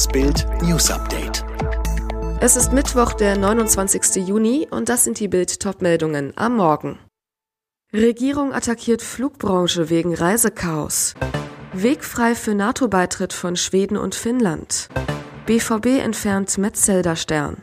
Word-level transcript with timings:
Das 0.00 0.08
Bild 0.08 0.46
News 0.62 0.90
Update. 0.90 1.44
Es 2.40 2.56
ist 2.56 2.72
Mittwoch, 2.72 3.12
der 3.12 3.36
29. 3.36 4.26
Juni 4.26 4.66
und 4.70 4.88
das 4.88 5.04
sind 5.04 5.20
die 5.20 5.28
Bild 5.28 5.60
Topmeldungen 5.60 6.32
am 6.36 6.56
Morgen. 6.56 6.98
Regierung 7.92 8.54
attackiert 8.54 9.02
Flugbranche 9.02 9.90
wegen 9.90 10.14
Reisechaos. 10.14 11.12
Weg 11.74 12.02
frei 12.02 12.34
für 12.34 12.54
NATO-Beitritt 12.54 13.34
von 13.34 13.56
Schweden 13.56 13.98
und 13.98 14.14
Finnland. 14.14 14.88
BVB 15.44 16.02
entfernt 16.02 16.56
Metzelder 16.56 17.14
Stern. 17.14 17.58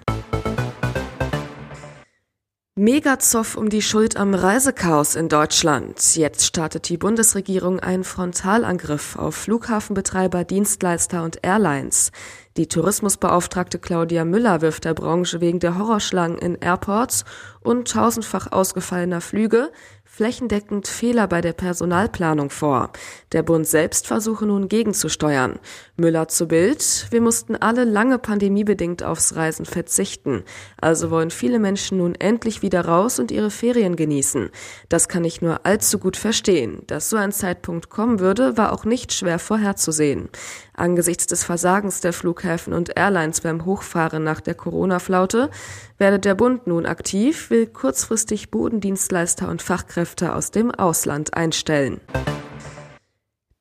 Megazoff 2.80 3.58
um 3.58 3.70
die 3.70 3.82
Schuld 3.82 4.18
am 4.18 4.36
Reisechaos 4.36 5.16
in 5.16 5.30
Deutschland. 5.30 6.16
Jetzt 6.16 6.46
startet 6.46 6.90
die 6.90 6.98
Bundesregierung 6.98 7.80
einen 7.80 8.04
Frontalangriff 8.04 9.16
auf 9.16 9.34
Flughafenbetreiber, 9.34 10.44
Dienstleister 10.44 11.24
und 11.24 11.40
Airlines. 11.42 12.12
Die 12.56 12.68
Tourismusbeauftragte 12.68 13.80
Claudia 13.80 14.26
Müller 14.26 14.62
wirft 14.62 14.86
der 14.86 14.94
Branche 14.94 15.42
wegen 15.42 15.60
der 15.60 15.80
Horrorschlangen 15.80 16.38
in 16.38 16.54
Airports 16.54 17.26
und 17.62 17.90
tausendfach 17.90 18.52
ausgefallener 18.52 19.22
Flüge 19.22 19.72
flächendeckend 20.18 20.88
Fehler 20.88 21.28
bei 21.28 21.42
der 21.42 21.54
Personalplanung 21.54 22.50
vor. 22.50 22.90
Der 23.34 23.44
Bund 23.44 23.68
selbst 23.68 24.08
versuche 24.08 24.48
nun 24.48 24.68
gegenzusteuern. 24.68 25.60
Müller 25.96 26.28
zu 26.28 26.48
Bild. 26.48 27.06
Wir 27.12 27.22
mussten 27.22 27.56
alle 27.56 27.84
lange 27.84 28.18
pandemiebedingt 28.18 29.04
aufs 29.04 29.36
Reisen 29.36 29.68
verzichten. 29.68 30.44
Also 30.82 31.12
wollen 31.12 31.30
viele 31.30 31.60
Menschen 31.60 32.00
nun 32.00 32.16
endlich 32.16 32.64
wieder 32.64 32.86
raus 32.86 33.20
und 33.20 33.30
ihre 33.30 33.52
Ferien 33.52 33.96
genießen. 33.96 34.50
Das 34.90 35.08
kann 35.08 35.24
ich 35.24 35.44
nur 35.44 35.68
allzu 35.68 36.00
gut 36.00 36.18
verstehen. 36.18 36.82
Dass 36.88 37.12
so 37.12 37.18
ein 37.18 37.32
Zeitpunkt 37.32 37.92
kommen 37.92 38.20
würde, 38.20 38.58
war 38.58 38.74
auch 38.74 38.86
nicht 38.86 39.14
schwer 39.14 39.38
vorherzusehen. 39.38 40.30
Angesichts 40.74 41.28
des 41.28 41.44
Versagens 41.44 42.02
der 42.02 42.14
Flughäfen 42.14 42.74
und 42.74 42.98
Airlines 42.98 43.42
beim 43.42 43.66
Hochfahren 43.66 44.24
nach 44.24 44.42
der 44.42 44.56
Corona-Flaute 44.56 45.52
werde 46.00 46.20
der 46.20 46.36
Bund 46.36 46.68
nun 46.68 46.86
aktiv, 46.86 47.50
will 47.50 47.68
kurzfristig 47.68 48.52
Bodendienstleister 48.52 49.50
und 49.50 49.64
Fachkräfte 49.64 50.07
Kräfte 50.08 50.34
aus 50.34 50.52
dem 50.52 50.72
Ausland 50.72 51.34
einstellen. 51.34 52.00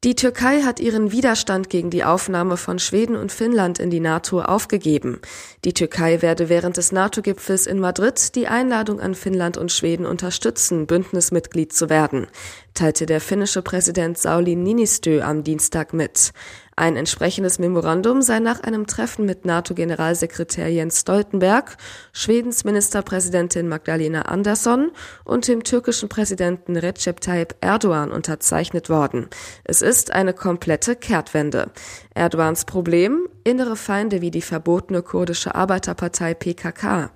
Die 0.05 0.15
Türkei 0.15 0.63
hat 0.63 0.79
ihren 0.79 1.11
Widerstand 1.11 1.69
gegen 1.71 1.91
die 1.91 2.05
Aufnahme 2.05 2.57
von 2.57 2.79
Schweden 2.79 3.17
und 3.17 3.33
Finnland 3.33 3.81
in 3.81 3.91
die 3.91 3.99
NATO 3.99 4.41
aufgegeben. 4.43 5.19
Die 5.65 5.75
Türkei 5.75 6.23
werde 6.23 6.49
während 6.49 6.77
des 6.77 6.93
NATO-Gipfels 6.93 7.67
in 7.67 7.81
Madrid 7.81 8.37
die 8.37 8.47
Einladung 8.47 9.01
an 9.01 9.17
Finnland 9.17 9.57
und 9.57 9.73
Schweden 9.73 10.07
unterstützen, 10.07 10.87
Bündnismitglied 10.87 11.73
zu 11.73 11.91
werden, 11.91 12.29
teilte 12.75 13.07
der 13.07 13.21
finnische 13.21 13.63
Präsident 13.63 14.17
Sauli 14.17 14.55
Niinistö 14.55 15.23
am 15.23 15.43
Dienstag 15.43 15.93
mit. 15.93 16.33
Ein 16.79 16.99
entsprechendes 16.99 17.59
Memorandum 17.59 18.21
sei 18.21 18.39
nach 18.39 18.61
einem 18.61 18.87
Treffen 18.87 19.25
mit 19.25 19.47
NATO-Generalsekretär 19.47 20.69
Jens 20.69 21.01
Stoltenberg, 21.01 21.79
Schwedens 22.13 22.65
Ministerpräsidentin 22.65 23.67
Magdalena 23.67 24.23
Andersson 24.27 24.93
und 25.25 25.49
dem 25.49 25.65
türkischen 25.65 26.11
Präsidenten 26.11 26.77
Recep 26.77 27.23
Tayyip 27.23 27.55
Erdogan 27.63 28.13
unterzeichnet 28.13 28.91
worden. 28.91 29.29
Es 29.65 29.81
ist 29.81 30.13
eine 30.13 30.35
komplette 30.35 30.97
Kehrtwende. 30.97 31.71
Erdogans 32.15 32.67
Problem? 32.67 33.27
Innere 33.43 33.77
Feinde 33.77 34.21
wie 34.21 34.31
die 34.31 34.43
verbotene 34.43 35.01
kurdische 35.01 35.55
Arbeiterpartei 35.55 36.35
PKK. 36.35 37.11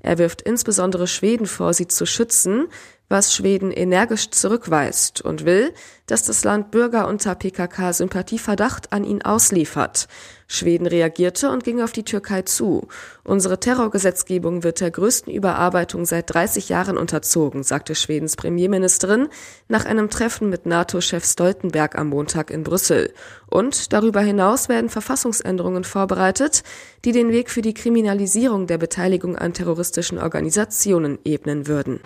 Er 0.00 0.18
wirft 0.18 0.42
insbesondere 0.42 1.06
Schweden 1.06 1.46
vor, 1.46 1.72
sie 1.72 1.86
zu 1.88 2.04
schützen, 2.04 2.66
was 3.08 3.34
Schweden 3.34 3.70
energisch 3.70 4.30
zurückweist 4.30 5.20
und 5.20 5.44
will, 5.44 5.72
dass 6.06 6.24
das 6.24 6.44
Land 6.44 6.70
Bürger 6.70 7.08
unter 7.08 7.34
PKK-Sympathieverdacht 7.34 8.92
an 8.92 9.04
ihn 9.04 9.22
ausliefert. 9.22 10.08
Schweden 10.46 10.86
reagierte 10.86 11.50
und 11.50 11.64
ging 11.64 11.80
auf 11.80 11.92
die 11.92 12.02
Türkei 12.02 12.42
zu. 12.42 12.88
Unsere 13.24 13.58
Terrorgesetzgebung 13.58 14.62
wird 14.62 14.80
der 14.80 14.90
größten 14.90 15.32
Überarbeitung 15.32 16.04
seit 16.04 16.32
30 16.32 16.68
Jahren 16.68 16.98
unterzogen, 16.98 17.62
sagte 17.62 17.94
Schwedens 17.94 18.36
Premierministerin 18.36 19.28
nach 19.68 19.86
einem 19.86 20.10
Treffen 20.10 20.50
mit 20.50 20.66
NATO-Chef 20.66 21.24
Stoltenberg 21.24 21.96
am 21.96 22.08
Montag 22.08 22.50
in 22.50 22.62
Brüssel. 22.62 23.12
Und 23.48 23.92
darüber 23.92 24.20
hinaus 24.20 24.68
werden 24.68 24.90
Verfassungsänderungen 24.90 25.84
vorbereitet, 25.84 26.62
die 27.04 27.12
den 27.12 27.30
Weg 27.32 27.50
für 27.50 27.62
die 27.62 27.74
Kriminalisierung 27.74 28.66
der 28.66 28.78
Beteiligung 28.78 29.36
an 29.36 29.54
terroristischen 29.54 30.18
Organisationen 30.18 31.18
ebnen 31.24 31.66
würden. 31.66 32.00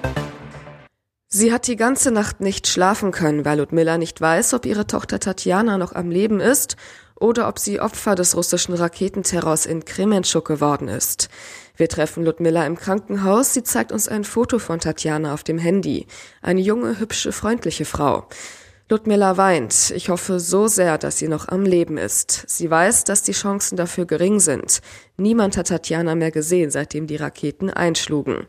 Sie 1.31 1.53
hat 1.53 1.66
die 1.66 1.77
ganze 1.77 2.11
Nacht 2.11 2.41
nicht 2.41 2.66
schlafen 2.66 3.11
können, 3.11 3.44
weil 3.44 3.59
Ludmilla 3.59 3.99
nicht 3.99 4.19
weiß, 4.19 4.55
ob 4.55 4.65
ihre 4.65 4.87
Tochter 4.87 5.21
Tatjana 5.21 5.77
noch 5.77 5.93
am 5.93 6.11
Leben 6.11 6.41
ist 6.41 6.77
oder 7.21 7.49
ob 7.49 7.59
sie 7.59 7.81
Opfer 7.81 8.15
des 8.15 8.34
russischen 8.34 8.72
Raketenterrors 8.72 9.67
in 9.67 9.84
Kremenschuk 9.84 10.47
geworden 10.47 10.88
ist. 10.88 11.28
Wir 11.77 11.91
treffen 11.91 12.25
Ludmilla 12.25 12.65
im 12.65 12.78
Krankenhaus. 12.78 13.53
Sie 13.53 13.62
zeigt 13.62 13.93
uns 13.93 14.09
ein 14.09 14.25
Foto 14.25 14.59
von 14.59 14.81
Tatjana 14.81 15.34
auf 15.34 15.44
dem 15.44 15.59
Handy. 15.59 16.06
Eine 16.41 16.62
junge, 16.62 16.99
hübsche, 16.99 17.31
freundliche 17.31 17.84
Frau. 17.84 18.27
Ludmilla 18.88 19.37
weint. 19.37 19.91
Ich 19.91 20.09
hoffe 20.09 20.41
so 20.41 20.67
sehr, 20.67 20.97
dass 20.97 21.19
sie 21.19 21.28
noch 21.28 21.49
am 21.49 21.67
Leben 21.67 21.99
ist. 21.99 22.44
Sie 22.47 22.71
weiß, 22.71 23.05
dass 23.05 23.22
die 23.22 23.33
Chancen 23.33 23.77
dafür 23.77 24.06
gering 24.06 24.41
sind. 24.41 24.81
Niemand 25.19 25.59
hat 25.59 25.69
Tatjana 25.69 26.15
mehr 26.15 26.31
gesehen, 26.31 26.71
seitdem 26.71 27.06
die 27.06 27.17
Raketen 27.17 27.69
einschlugen. 27.69 28.47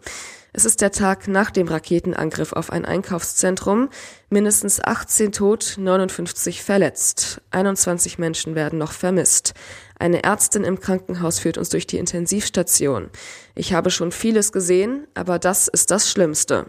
Es 0.51 0.65
ist 0.65 0.81
der 0.81 0.91
Tag 0.91 1.27
nach 1.27 1.51
dem 1.51 1.67
Raketenangriff 1.67 2.53
auf 2.53 2.71
ein 2.71 2.83
Einkaufszentrum. 2.83 3.89
Mindestens 4.29 4.83
18 4.83 5.31
tot, 5.31 5.75
59 5.77 6.63
verletzt. 6.63 7.41
21 7.51 8.17
Menschen 8.17 8.55
werden 8.55 8.79
noch 8.79 8.91
vermisst. 8.91 9.53
Eine 9.99 10.23
Ärztin 10.23 10.63
im 10.63 10.79
Krankenhaus 10.79 11.39
führt 11.39 11.59
uns 11.59 11.69
durch 11.69 11.85
die 11.85 11.97
Intensivstation. 11.97 13.09
Ich 13.53 13.73
habe 13.73 13.91
schon 13.91 14.11
vieles 14.11 14.51
gesehen, 14.51 15.05
aber 15.13 15.37
das 15.37 15.67
ist 15.67 15.91
das 15.91 16.09
Schlimmste. 16.09 16.65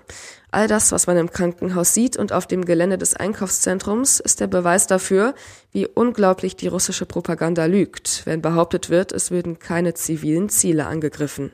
All 0.50 0.66
das, 0.69 0.92
was 0.92 1.06
man 1.06 1.16
im 1.16 1.30
Krankenhaus 1.30 1.94
sieht 1.94 2.16
und 2.16 2.32
auf 2.32 2.46
dem 2.46 2.64
Gelände 2.64 2.98
des 2.98 3.14
Einkaufszentrums, 3.14 4.20
ist 4.20 4.40
der 4.40 4.48
Beweis 4.48 4.88
dafür, 4.88 5.34
wie 5.72 5.86
unglaublich 5.86 6.56
die 6.56 6.69
russische 6.69 7.06
Propaganda 7.06 7.64
lügt, 7.66 8.22
wenn 8.26 8.42
behauptet 8.42 8.90
wird, 8.90 9.12
es 9.12 9.30
würden 9.30 9.58
keine 9.58 9.94
zivilen 9.94 10.48
Ziele 10.48 10.86
angegriffen. 10.86 11.52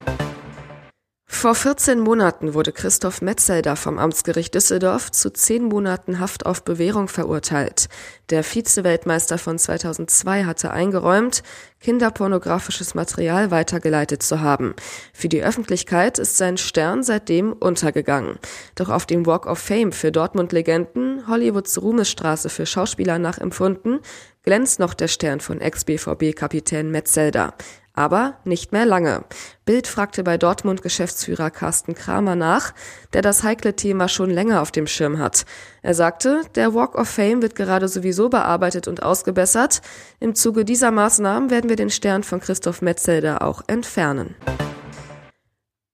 Vor 1.29 1.55
14 1.55 2.01
Monaten 2.01 2.55
wurde 2.55 2.73
Christoph 2.73 3.21
Metzelder 3.21 3.77
vom 3.77 3.99
Amtsgericht 3.99 4.55
Düsseldorf 4.55 5.11
zu 5.11 5.31
zehn 5.31 5.65
Monaten 5.65 6.19
Haft 6.19 6.47
auf 6.47 6.65
Bewährung 6.65 7.09
verurteilt. 7.09 7.89
Der 8.31 8.43
Vize-Weltmeister 8.43 9.37
von 9.37 9.59
2002 9.59 10.45
hatte 10.45 10.71
eingeräumt, 10.71 11.43
kinderpornografisches 11.81 12.95
Material 12.95 13.51
weitergeleitet 13.51 14.23
zu 14.23 14.41
haben. 14.41 14.75
Für 15.13 15.29
die 15.29 15.43
Öffentlichkeit 15.43 16.19
ist 16.19 16.37
sein 16.37 16.57
Stern 16.57 17.03
seitdem 17.03 17.53
untergegangen. 17.53 18.39
Doch 18.75 18.89
auf 18.89 19.05
dem 19.05 19.27
Walk 19.27 19.47
of 19.47 19.59
Fame 19.59 19.93
für 19.93 20.13
Dortmund-Legenden, 20.13 21.29
Hollywoods 21.29 21.83
Ruhmesstraße 21.83 22.49
für 22.49 22.67
Schauspieler 22.67 23.19
nachempfunden, 23.19 23.99
glänzt 24.43 24.79
noch 24.79 24.95
der 24.95 25.09
Stern 25.09 25.41
von 25.41 25.61
Ex-BVB-Kapitän 25.61 26.91
Metzelder. 26.91 27.55
Aber 27.97 28.37
nicht 28.45 28.73
mehr 28.73 28.85
lange. 28.85 29.25
Bild 29.65 29.87
fragte 29.87 30.23
bei 30.23 30.37
Dortmund 30.37 30.83
Geschäftsführer 30.83 31.51
Carsten 31.51 31.95
Kramer 31.95 32.37
nach, 32.37 32.75
der 33.15 33.23
das 33.23 33.43
heikle 33.43 33.75
Thema 33.75 34.07
schon 34.09 34.29
länger 34.29 34.61
auf 34.61 34.71
dem 34.71 34.87
Schirm 34.87 35.19
hat. 35.19 35.47
Er 35.81 35.95
sagte, 35.95 36.43
der 36.55 36.75
Walk 36.75 36.95
of 36.95 37.09
Fame 37.09 37.41
wird 37.41 37.55
gerade 37.55 37.89
sowieso 37.89 38.29
bearbeitet 38.29 38.87
und 38.87 39.03
ausgebessert. 39.03 39.81
Im 40.21 40.35
Zuge 40.35 40.67
dieser 40.67 40.91
Maßnahmen 40.91 41.49
werden 41.49 41.71
wir 41.71 41.77
den 41.77 41.91
Stern 41.91 42.23
von 42.23 42.39
Christoph 42.39 42.83
Metzelder 42.83 43.41
auch 43.41 43.63
entfernen. 43.67 44.35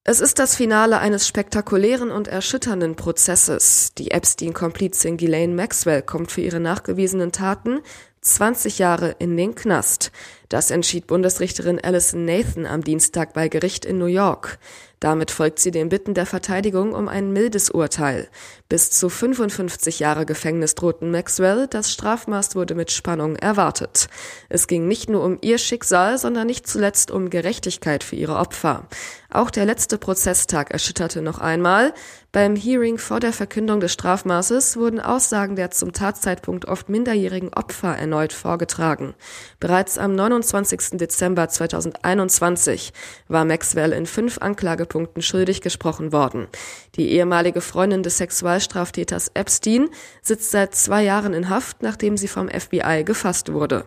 Es 0.04 0.20
ist 0.20 0.40
das 0.40 0.56
Finale 0.56 0.98
eines 0.98 1.28
spektakulären 1.28 2.10
und 2.10 2.26
erschütternden 2.26 2.96
Prozesses. 2.96 3.94
Die 3.96 4.10
Epstein-Komplizin 4.10 5.16
Ghislaine 5.16 5.54
Maxwell 5.54 6.02
kommt 6.02 6.32
für 6.32 6.40
ihre 6.40 6.58
nachgewiesenen 6.58 7.30
Taten 7.30 7.78
20 8.22 8.78
Jahre 8.78 9.16
in 9.18 9.36
den 9.36 9.56
Knast. 9.56 10.12
Das 10.48 10.70
entschied 10.70 11.08
Bundesrichterin 11.08 11.80
Alison 11.82 12.24
Nathan 12.24 12.66
am 12.66 12.84
Dienstag 12.84 13.32
bei 13.32 13.48
Gericht 13.48 13.84
in 13.84 13.98
New 13.98 14.06
York. 14.06 14.58
Damit 15.00 15.32
folgt 15.32 15.58
sie 15.58 15.72
den 15.72 15.88
Bitten 15.88 16.14
der 16.14 16.26
Verteidigung 16.26 16.92
um 16.92 17.08
ein 17.08 17.32
mildes 17.32 17.70
Urteil. 17.70 18.28
Bis 18.68 18.92
zu 18.92 19.08
55 19.08 19.98
Jahre 19.98 20.24
Gefängnis 20.24 20.76
drohten 20.76 21.10
Maxwell, 21.10 21.66
das 21.66 21.90
Strafmaß 21.90 22.54
wurde 22.54 22.76
mit 22.76 22.92
Spannung 22.92 23.34
erwartet. 23.34 24.06
Es 24.48 24.68
ging 24.68 24.86
nicht 24.86 25.08
nur 25.08 25.24
um 25.24 25.38
ihr 25.40 25.58
Schicksal, 25.58 26.18
sondern 26.18 26.46
nicht 26.46 26.68
zuletzt 26.68 27.10
um 27.10 27.30
Gerechtigkeit 27.30 28.04
für 28.04 28.14
ihre 28.14 28.36
Opfer. 28.36 28.86
Auch 29.30 29.50
der 29.50 29.64
letzte 29.64 29.98
Prozesstag 29.98 30.70
erschütterte 30.70 31.22
noch 31.22 31.38
einmal. 31.38 31.92
Beim 32.34 32.56
Hearing 32.56 32.96
vor 32.96 33.20
der 33.20 33.34
Verkündung 33.34 33.80
des 33.80 33.92
Strafmaßes 33.92 34.78
wurden 34.78 35.00
Aussagen 35.00 35.54
der 35.54 35.70
zum 35.70 35.92
Tatzeitpunkt 35.92 36.64
oft 36.64 36.88
minderjährigen 36.88 37.52
Opfer 37.52 37.94
erneut 37.94 38.32
vorgetragen. 38.32 39.12
Bereits 39.60 39.98
am 39.98 40.14
29. 40.14 40.92
Dezember 40.92 41.50
2021 41.50 42.94
war 43.28 43.44
Maxwell 43.44 43.92
in 43.92 44.06
fünf 44.06 44.38
Anklagepunkten 44.38 45.20
schuldig 45.20 45.60
gesprochen 45.60 46.10
worden. 46.10 46.46
Die 46.96 47.10
ehemalige 47.10 47.60
Freundin 47.60 48.02
des 48.02 48.16
Sexualstraftäters 48.16 49.30
Epstein 49.34 49.90
sitzt 50.22 50.52
seit 50.52 50.74
zwei 50.74 51.02
Jahren 51.02 51.34
in 51.34 51.50
Haft, 51.50 51.82
nachdem 51.82 52.16
sie 52.16 52.28
vom 52.28 52.48
FBI 52.48 53.02
gefasst 53.04 53.52
wurde. 53.52 53.84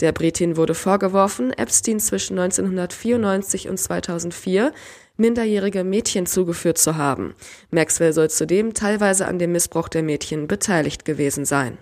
Der 0.00 0.12
Britin 0.12 0.58
wurde 0.58 0.74
vorgeworfen, 0.74 1.50
Epstein 1.54 1.98
zwischen 2.00 2.38
1994 2.38 3.70
und 3.70 3.78
2004 3.78 4.74
minderjährige 5.16 5.84
Mädchen 5.84 6.26
zugeführt 6.26 6.78
zu 6.78 6.96
haben. 6.96 7.34
Maxwell 7.70 8.12
soll 8.12 8.30
zudem 8.30 8.74
teilweise 8.74 9.26
an 9.26 9.38
dem 9.38 9.52
Missbrauch 9.52 9.88
der 9.88 10.02
Mädchen 10.02 10.46
beteiligt 10.46 11.04
gewesen 11.04 11.44
sein. 11.44 11.78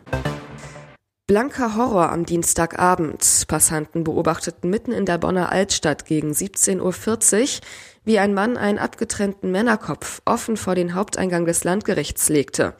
Blanker 1.26 1.74
Horror 1.74 2.12
am 2.12 2.26
Dienstagabend. 2.26 3.44
Passanten 3.48 4.04
beobachteten 4.04 4.68
mitten 4.68 4.92
in 4.92 5.06
der 5.06 5.16
Bonner 5.16 5.50
Altstadt 5.50 6.04
gegen 6.04 6.32
17.40 6.32 6.80
Uhr, 6.82 7.62
wie 8.04 8.18
ein 8.18 8.34
Mann 8.34 8.56
einen 8.56 8.78
abgetrennten 8.78 9.50
Männerkopf 9.50 10.20
offen 10.24 10.56
vor 10.56 10.74
den 10.74 10.94
Haupteingang 10.94 11.46
des 11.46 11.64
Landgerichts 11.64 12.28
legte. 12.28 12.74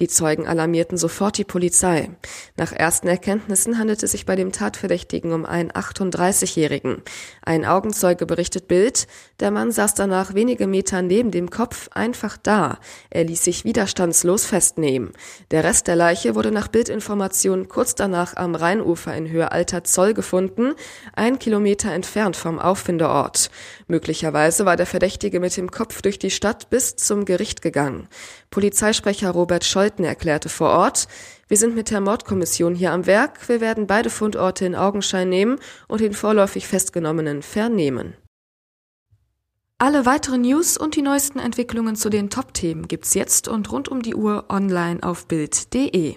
Die 0.00 0.08
Zeugen 0.08 0.46
alarmierten 0.46 0.96
sofort 0.96 1.36
die 1.36 1.44
Polizei. 1.44 2.08
Nach 2.56 2.72
ersten 2.72 3.06
Erkenntnissen 3.06 3.78
handelte 3.78 4.06
es 4.06 4.12
sich 4.12 4.24
bei 4.24 4.34
dem 4.34 4.50
Tatverdächtigen 4.50 5.32
um 5.32 5.44
einen 5.44 5.70
38-Jährigen. 5.70 7.02
Ein 7.42 7.66
Augenzeuge 7.66 8.24
berichtet 8.24 8.66
Bild, 8.66 9.06
der 9.40 9.50
Mann 9.50 9.72
saß 9.72 9.94
danach 9.94 10.32
wenige 10.32 10.66
Meter 10.66 11.02
neben 11.02 11.30
dem 11.30 11.50
Kopf 11.50 11.90
einfach 11.92 12.38
da. 12.38 12.78
Er 13.10 13.24
ließ 13.24 13.44
sich 13.44 13.66
widerstandslos 13.66 14.46
festnehmen. 14.46 15.12
Der 15.50 15.64
Rest 15.64 15.86
der 15.86 15.96
Leiche 15.96 16.34
wurde 16.34 16.50
nach 16.50 16.68
Bildinformationen 16.68 17.68
kurz 17.68 17.94
danach 17.94 18.36
am 18.36 18.54
Rheinufer 18.54 19.14
in 19.14 19.28
Höhe 19.28 19.52
Alter 19.52 19.84
Zoll 19.84 20.14
gefunden, 20.14 20.72
ein 21.14 21.38
Kilometer 21.38 21.92
entfernt 21.92 22.36
vom 22.36 22.58
Auffindeort. 22.58 23.50
Möglicherweise 23.86 24.64
war 24.70 24.76
der 24.76 24.86
Verdächtige 24.86 25.40
mit 25.40 25.56
dem 25.56 25.72
Kopf 25.72 26.00
durch 26.00 26.20
die 26.20 26.30
Stadt 26.30 26.70
bis 26.70 26.94
zum 26.94 27.24
Gericht 27.24 27.60
gegangen. 27.60 28.06
Polizeisprecher 28.50 29.32
Robert 29.32 29.64
Scholten 29.64 30.04
erklärte 30.04 30.48
vor 30.48 30.68
Ort, 30.68 31.08
wir 31.48 31.56
sind 31.56 31.74
mit 31.74 31.90
der 31.90 32.00
Mordkommission 32.00 32.76
hier 32.76 32.92
am 32.92 33.04
Werk, 33.04 33.48
wir 33.48 33.60
werden 33.60 33.88
beide 33.88 34.10
Fundorte 34.10 34.64
in 34.64 34.76
Augenschein 34.76 35.28
nehmen 35.28 35.58
und 35.88 36.00
den 36.00 36.12
vorläufig 36.12 36.68
Festgenommenen 36.68 37.42
vernehmen. 37.42 38.14
Alle 39.78 40.06
weiteren 40.06 40.42
News 40.42 40.76
und 40.76 40.94
die 40.94 41.02
neuesten 41.02 41.40
Entwicklungen 41.40 41.96
zu 41.96 42.08
den 42.08 42.30
Top-Themen 42.30 42.86
gibt's 42.86 43.14
jetzt 43.14 43.48
und 43.48 43.72
rund 43.72 43.88
um 43.88 44.02
die 44.02 44.14
Uhr 44.14 44.44
online 44.50 45.02
auf 45.02 45.26
Bild.de. 45.26 46.14